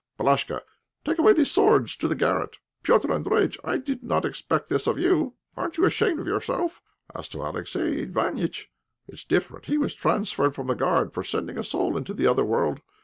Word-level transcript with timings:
Palashka, 0.17 0.61
take 1.05 1.19
away 1.19 1.31
the 1.33 1.45
swords 1.45 1.95
to 1.97 2.07
the 2.07 2.15
garret. 2.15 2.57
Petr' 2.83 3.03
Andréjïtch, 3.23 3.59
I 3.63 3.77
did 3.77 4.01
not 4.01 4.25
expect 4.25 4.67
this 4.67 4.87
of 4.87 4.97
you; 4.97 5.35
aren't 5.55 5.77
you 5.77 5.85
ashamed 5.85 6.19
of 6.19 6.25
yourself? 6.25 6.81
As 7.13 7.27
to 7.27 7.47
Alexey 7.47 8.07
Iványtch, 8.07 8.65
it's 9.07 9.23
different; 9.23 9.65
he 9.65 9.77
was 9.77 9.93
transferred 9.93 10.55
from 10.55 10.65
the 10.65 10.73
Guard 10.73 11.13
for 11.13 11.23
sending 11.23 11.55
a 11.59 11.63
soul 11.63 11.95
into 11.97 12.15
the 12.15 12.25
other 12.25 12.43
world. 12.43 12.79